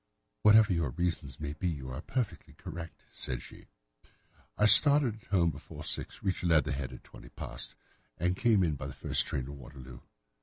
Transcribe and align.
"Whatever 0.41 0.73
your 0.73 0.89
reasons 0.89 1.39
may 1.39 1.53
be, 1.53 1.67
you 1.69 1.91
are 1.91 2.01
perfectly 2.01 2.55
correct," 2.55 3.03
said 3.11 3.43
she. 3.43 3.67
"I 4.57 4.65
started 4.65 5.21
from 5.21 5.37
home 5.39 5.49
before 5.51 5.83
six, 5.83 6.23
reached 6.23 6.43
Leatherhead 6.43 6.91
at 6.91 7.03
twenty 7.03 7.29
past, 7.29 7.75
and 8.17 8.35
came 8.35 8.63
in 8.63 8.73
by 8.73 8.87
the 8.87 8.95
first 8.95 9.27
train 9.27 9.45
to 9.45 9.51
Waterloo. 9.51 9.99